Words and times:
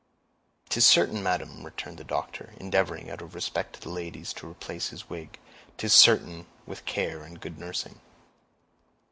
"'Tis 0.69 0.83
certain, 0.83 1.21
madam," 1.21 1.63
returned 1.63 1.97
the 1.99 2.03
doctor, 2.03 2.53
endeavoring, 2.57 3.11
out 3.11 3.21
of 3.21 3.35
respect 3.35 3.73
to 3.73 3.79
the 3.81 3.89
ladies, 3.89 4.33
to 4.33 4.49
replace 4.49 4.89
his 4.89 5.07
wig; 5.11 5.37
"'tis 5.77 5.93
certain, 5.93 6.47
with 6.65 6.85
care 6.85 7.21
and 7.21 7.39
good 7.39 7.59
nursing." 7.59 7.99